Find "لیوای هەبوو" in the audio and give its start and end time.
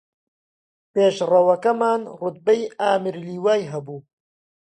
3.27-3.99